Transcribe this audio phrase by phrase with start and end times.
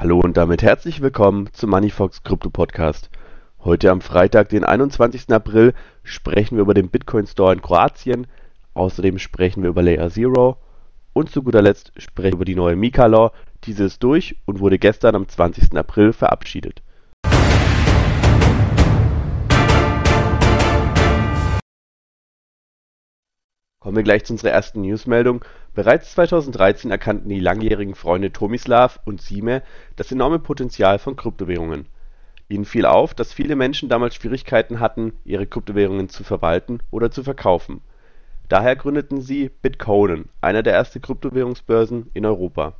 [0.00, 3.10] Hallo und damit herzlich willkommen zum Moneyfox Krypto Podcast.
[3.64, 5.28] Heute am Freitag, den 21.
[5.30, 5.74] April,
[6.04, 8.28] sprechen wir über den Bitcoin Store in Kroatien.
[8.74, 10.58] Außerdem sprechen wir über Layer Zero.
[11.14, 13.32] Und zu guter Letzt sprechen wir über die neue Mika Law.
[13.64, 15.76] Diese ist durch und wurde gestern am 20.
[15.76, 16.80] April verabschiedet.
[23.80, 25.44] Kommen wir gleich zu unserer ersten Newsmeldung.
[25.78, 29.62] Bereits 2013 erkannten die langjährigen Freunde Tomislav und Sime
[29.94, 31.86] das enorme Potenzial von Kryptowährungen.
[32.48, 37.22] Ihnen fiel auf, dass viele Menschen damals Schwierigkeiten hatten, ihre Kryptowährungen zu verwalten oder zu
[37.22, 37.80] verkaufen.
[38.48, 42.74] Daher gründeten sie Bitcoin, einer der ersten Kryptowährungsbörsen in Europa.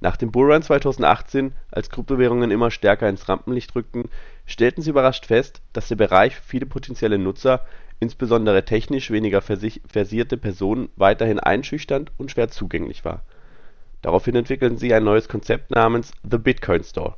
[0.00, 4.10] Nach dem Bullrun 2018, als Kryptowährungen immer stärker ins Rampenlicht rückten,
[4.44, 7.64] stellten sie überrascht fest, dass der Bereich für viele potenzielle Nutzer
[8.00, 13.22] insbesondere technisch weniger versierte Personen weiterhin einschüchternd und schwer zugänglich war.
[14.02, 17.16] Daraufhin entwickelten sie ein neues Konzept namens The Bitcoin Store,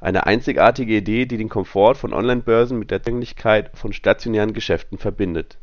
[0.00, 5.56] eine einzigartige Idee, die den Komfort von Online-Börsen mit der Zugänglichkeit von stationären Geschäften verbindet.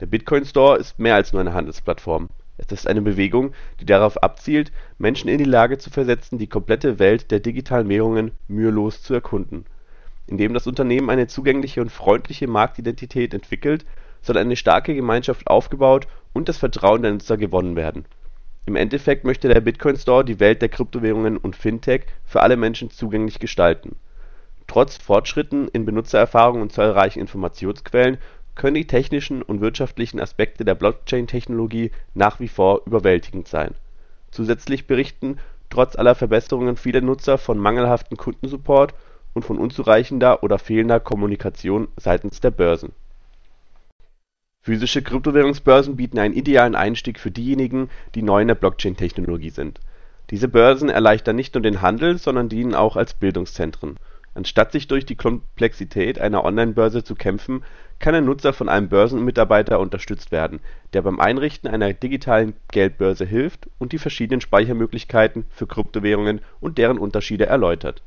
[0.00, 2.28] Der Bitcoin Store ist mehr als nur eine Handelsplattform.
[2.56, 6.98] Es ist eine Bewegung, die darauf abzielt, Menschen in die Lage zu versetzen, die komplette
[6.98, 9.64] Welt der digitalen Währungen mühelos zu erkunden
[10.28, 13.84] indem das Unternehmen eine zugängliche und freundliche Marktidentität entwickelt,
[14.22, 18.04] soll eine starke Gemeinschaft aufgebaut und das Vertrauen der Nutzer gewonnen werden.
[18.66, 22.90] Im Endeffekt möchte der Bitcoin Store die Welt der Kryptowährungen und Fintech für alle Menschen
[22.90, 23.96] zugänglich gestalten.
[24.66, 28.18] Trotz Fortschritten in Benutzererfahrung und zahlreichen Informationsquellen
[28.54, 33.74] können die technischen und wirtschaftlichen Aspekte der Blockchain-Technologie nach wie vor überwältigend sein.
[34.30, 35.38] Zusätzlich berichten
[35.70, 38.92] trotz aller Verbesserungen viele Nutzer von mangelhaftem Kundensupport
[39.38, 42.92] und von unzureichender oder fehlender Kommunikation seitens der Börsen.
[44.60, 49.80] Physische Kryptowährungsbörsen bieten einen idealen Einstieg für diejenigen, die neu in der Blockchain-Technologie sind.
[50.30, 53.96] Diese Börsen erleichtern nicht nur den Handel, sondern dienen auch als Bildungszentren.
[54.34, 57.62] Anstatt sich durch die Komplexität einer Online-Börse zu kämpfen,
[58.00, 60.60] kann ein Nutzer von einem Börsenmitarbeiter unterstützt werden,
[60.92, 66.98] der beim Einrichten einer digitalen Geldbörse hilft und die verschiedenen Speichermöglichkeiten für Kryptowährungen und deren
[66.98, 68.02] Unterschiede erläutert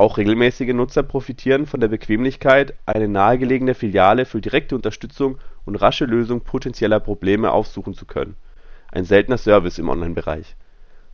[0.00, 6.06] auch regelmäßige Nutzer profitieren von der Bequemlichkeit, eine nahegelegene Filiale für direkte Unterstützung und rasche
[6.06, 8.36] Lösung potentieller Probleme aufsuchen zu können–
[8.92, 10.56] ein seltener Service im Online-Bereich.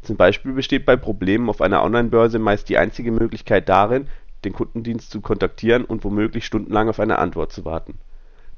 [0.03, 4.09] Zum Beispiel besteht bei Problemen auf einer Online-Börse meist die einzige Möglichkeit darin,
[4.45, 7.99] den Kundendienst zu kontaktieren und womöglich stundenlang auf eine Antwort zu warten.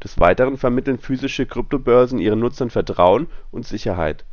[0.05, 4.25] Des Weiteren vermitteln physische Kryptobörsen ihren Nutzern Vertrauen und Sicherheit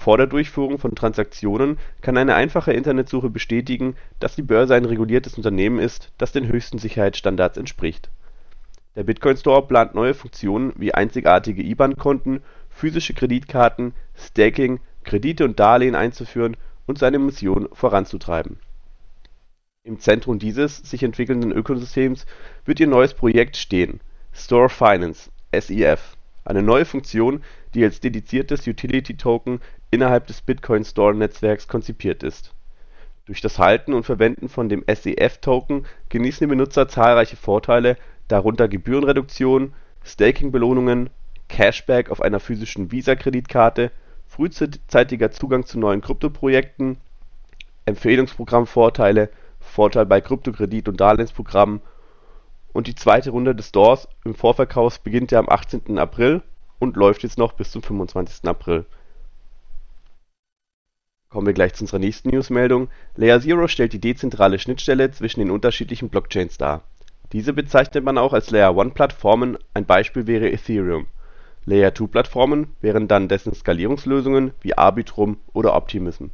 [0.00, 5.34] vor der Durchführung von Transaktionen kann eine einfache Internetsuche bestätigen, dass die Börse ein reguliertes
[5.34, 8.08] Unternehmen ist, das den höchsten Sicherheitsstandards entspricht.
[8.96, 12.40] Der Bitcoin Store plant neue Funktionen wie einzigartige IBAN-Konten,
[12.70, 16.56] physische Kreditkarten, Staking, Kredite und Darlehen einzuführen
[16.86, 18.58] und seine Mission voranzutreiben.
[19.84, 22.24] Im Zentrum dieses sich entwickelnden Ökosystems
[22.64, 24.00] wird ihr neues Projekt stehen:
[24.32, 27.42] Store Finance (SEF), eine neue Funktion,
[27.74, 32.54] die als dediziertes Utility-Token innerhalb des Bitcoin-Store-Netzwerks konzipiert ist.
[33.26, 37.96] Durch das Halten und Verwenden von dem SEF-Token genießen die Benutzer zahlreiche Vorteile,
[38.28, 39.74] darunter Gebührenreduktion,
[40.04, 41.10] Staking-Belohnungen,
[41.48, 43.90] Cashback auf einer physischen Visa-Kreditkarte,
[44.26, 46.96] frühzeitiger Zugang zu neuen Kryptoprojekten,
[47.84, 51.82] Empfehlungsprogramm-Vorteile, Vorteil bei Kryptokredit und Darlehensprogrammen
[52.72, 55.98] und die zweite Runde des Stores im Vorverkauf beginnt ja am 18.
[55.98, 56.42] April
[56.78, 58.44] und läuft jetzt noch bis zum 25.
[58.48, 58.86] April
[61.30, 62.88] Kommen wir gleich zu unserer nächsten Newsmeldung.
[63.14, 66.82] Layer Zero stellt die dezentrale Schnittstelle zwischen den unterschiedlichen Blockchains dar.
[67.32, 71.06] Diese bezeichnet man auch als Layer-1-Plattformen, ein Beispiel wäre Ethereum.
[71.66, 76.26] Layer-2-Plattformen wären dann dessen Skalierungslösungen wie Arbitrum oder Optimism.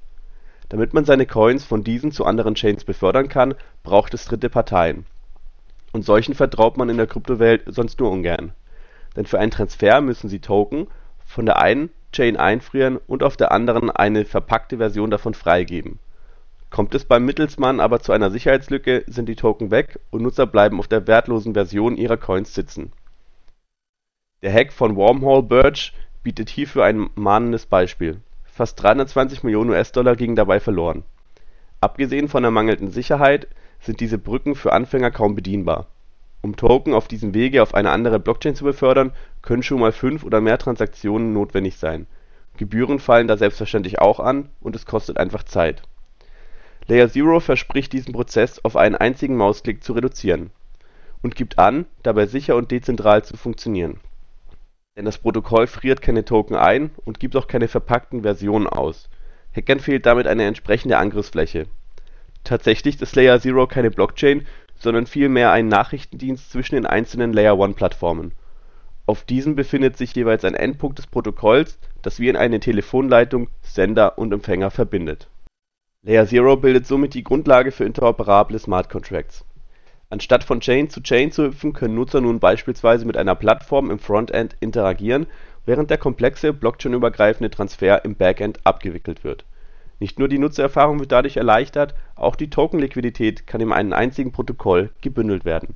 [0.71, 5.05] Damit man seine Coins von diesen zu anderen Chains befördern kann, braucht es dritte Parteien.
[5.97, 8.53] Und solchen vertraut man in der Kryptowelt sonst nur ungern.
[9.17, 10.89] Denn für einen Transfer müssen sie Token
[11.25, 15.99] von der einen Chain einfrieren und auf der anderen eine verpackte Version davon freigeben.
[16.69, 20.81] Kommt es beim Mittelsmann aber zu einer Sicherheitslücke, sind die Token weg und Nutzer bleiben
[20.81, 22.93] auf der wertlosen Version ihrer Coins sitzen.
[24.43, 28.21] Der Hack von Wormhole Birch bietet hierfür ein mahnendes Beispiel.
[28.45, 31.05] Fast 320 Millionen US-Dollar gingen dabei verloren.
[31.81, 33.49] Abgesehen von der mangelnden Sicherheit
[33.81, 35.87] sind diese Brücken für Anfänger kaum bedienbar
[36.47, 39.13] um Token auf diesem Wege auf eine andere Blockchain zu befördern,
[39.43, 42.07] können schon mal fünf oder mehr Transaktionen notwendig sein.
[42.57, 45.83] Gebühren fallen da selbstverständlich auch an und es kostet einfach Zeit.
[46.87, 50.51] Layer Zero verspricht diesen Prozess auf einen einzigen Mausklick zu reduzieren
[51.21, 53.99] und gibt an, dabei sicher und dezentral zu funktionieren.
[54.97, 59.11] Denn das Protokoll friert keine Token ein und gibt auch keine verpackten Versionen aus.
[59.55, 61.67] Hackern fehlt damit eine entsprechende Angriffsfläche
[62.47, 64.47] Tatsächlich ist Layer Zero keine Blockchain,
[64.79, 68.35] sondern vielmehr ein Nachrichtendienst zwischen den einzelnen Layer-1-Plattformen.
[69.05, 74.17] Auf diesen befindet sich jeweils ein Endpunkt des Protokolls, das wie in eine Telefonleitung Sender
[74.17, 75.29] und Empfänger verbindet.
[76.03, 79.45] Layer Zero bildet somit die Grundlage für interoperable Smart Contracts.
[80.09, 83.99] Anstatt von Chain zu Chain zu hüpfen, können Nutzer nun beispielsweise mit einer Plattform im
[83.99, 85.27] Frontend interagieren,
[85.65, 89.45] während der komplexe blockchain-übergreifende Transfer im Backend abgewickelt wird
[89.99, 94.91] nicht nur die Nutzererfahrung wird dadurch erleichtert, auch die Tokenliquidität kann in einem einzigen Protokoll
[95.01, 95.75] gebündelt werden.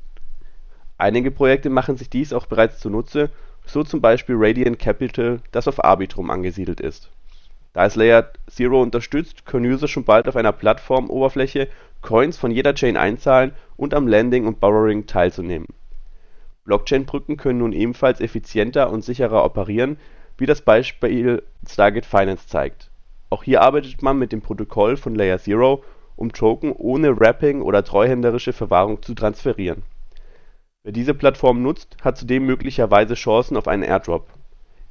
[0.99, 3.31] Einige Projekte machen sich dies auch bereits zunutze,
[3.65, 7.11] so zum Beispiel Radiant Capital, das auf Arbitrum angesiedelt ist.
[7.73, 11.69] Da es Layer Zero unterstützt, können User schon bald auf einer Plattformoberfläche
[12.03, 15.69] Coins von jeder Chain einzahlen und am Lending und Borrowing teilzunehmen.
[16.65, 19.99] Blockchain-Brücken können nun ebenfalls effizienter und sicherer operieren,
[20.37, 22.90] wie das Beispiel Stargate Finance zeigt
[23.31, 25.85] auch hier arbeitet man mit dem Protokoll von Layer Zero,
[26.17, 29.83] um Token ohne Wrapping oder treuhänderische Verwahrung zu transferieren.
[30.83, 34.29] Wer diese Plattform nutzt, hat zudem möglicherweise Chancen auf einen Airdrop.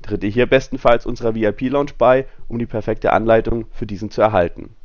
[0.02, 4.76] Tritt ihr hier bestenfalls unserer VIP-Lounge bei, um die perfekte Anleitung für diesen zu erhalten.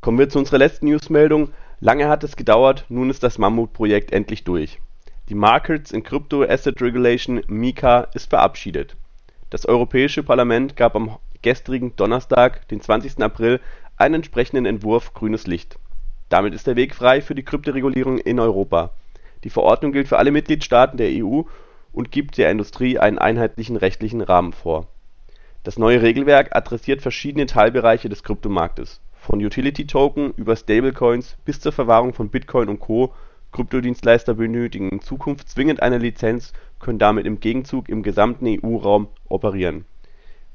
[0.00, 1.50] Kommen wir zu unserer letzten Newsmeldung.
[1.80, 4.80] Lange hat es gedauert, nun ist das Mammutprojekt endlich durch.
[5.28, 8.96] Die Markets in Crypto Asset Regulation (MiCA) ist verabschiedet.
[9.50, 13.22] Das Europäische Parlament gab am gestrigen Donnerstag, den 20.
[13.22, 13.60] April,
[13.96, 15.78] einen entsprechenden Entwurf grünes Licht.
[16.30, 18.90] Damit ist der Weg frei für die Kryptoregulierung in Europa.
[19.44, 21.42] Die Verordnung gilt für alle Mitgliedstaaten der EU
[21.92, 24.88] und gibt der Industrie einen einheitlichen rechtlichen Rahmen vor.
[25.64, 32.14] Das neue Regelwerk adressiert verschiedene Teilbereiche des Kryptomarktes, von Utility-Token über Stablecoins bis zur Verwahrung
[32.14, 33.12] von Bitcoin und Co.
[33.52, 39.84] Kryptodienstleister benötigen in Zukunft zwingend eine Lizenz, können damit im Gegenzug im gesamten EU-Raum operieren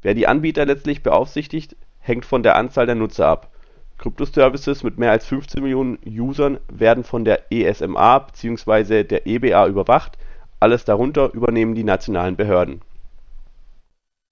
[0.02, 3.52] Wer die Anbieter letztlich beaufsichtigt, hängt von der Anzahl der Nutzer ab.
[3.98, 9.04] Kryptoservices mit mehr als 15 Millionen Usern werden von der ESMA bzw.
[9.04, 10.18] der EBA überwacht,
[10.62, 12.82] alles darunter übernehmen die nationalen Behörden.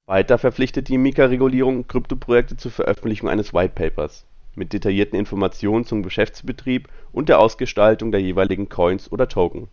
[0.05, 4.25] Weiter verpflichtet die MiCA-Regulierung Kryptoprojekte zur Veröffentlichung eines Whitepapers
[4.55, 9.67] mit detaillierten Informationen zum Geschäftsbetrieb und der Ausgestaltung der jeweiligen Coins oder Token.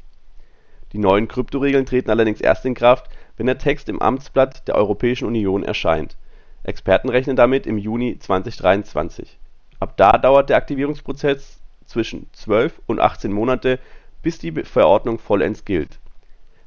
[0.93, 5.27] Die neuen Kryptoregeln treten allerdings erst in Kraft wenn der Text im Amtsblatt der Europäischen
[5.27, 6.17] Union erscheint.
[6.63, 9.39] Experten rechnen damit im Juni 2023.
[9.81, 13.79] Ab da dauert der Aktivierungsprozess zwischen 12 und 18 Monate,
[14.23, 15.99] bis die Verordnung vollends gilt.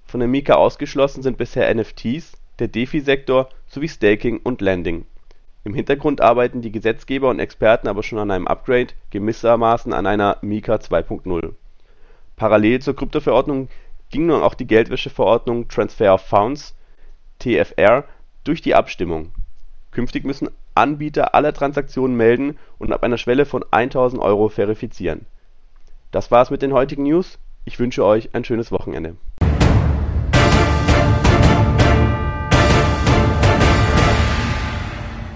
[0.05, 5.05] Von der MiCA ausgeschlossen sind bisher NFTs, der DeFi-Sektor sowie Staking und Lending.
[5.63, 10.37] Im Hintergrund arbeiten die Gesetzgeber und Experten aber schon an einem Upgrade, gewissermaßen an einer
[10.41, 11.53] MiCA 2.0.
[12.37, 13.67] Parallel zur Kryptoverordnung
[14.09, 16.75] ging nun auch die Geldwäscheverordnung Transfer of Funds
[17.39, 18.03] (TFR)
[18.43, 19.31] durch die Abstimmung.
[19.91, 25.25] Künftig müssen Anbieter alle Transaktionen melden und ab einer Schwelle von 1.000 Euro verifizieren.
[26.11, 27.39] Das war's mit den heutigen News.
[27.65, 29.15] Ich wünsche euch ein schönes Wochenende